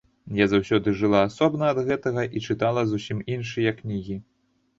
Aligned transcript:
Я 0.35 0.45
заўсёды 0.53 0.93
жыла 1.01 1.19
асобна 1.27 1.67
ад 1.73 1.81
гэтага 1.89 2.25
і 2.35 2.43
чытала 2.49 2.85
зусім 2.93 3.23
іншыя 3.37 3.77
кнігі. 3.85 4.19